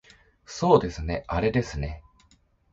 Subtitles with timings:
[0.47, 2.01] そうですねあれですね